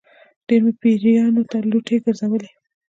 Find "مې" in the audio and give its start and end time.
0.65-0.73